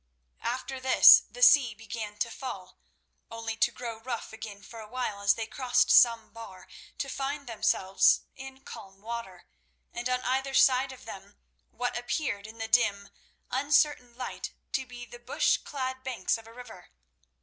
[0.41, 2.79] After this the sea began to fall,
[3.29, 7.45] only to grow rough again for a while as they crossed some bar, to find
[7.45, 9.45] themselves in calm water,
[9.93, 11.35] and on either side of them
[11.69, 13.09] what appeared in the dim,
[13.51, 16.89] uncertain light to be the bush clad banks of a river.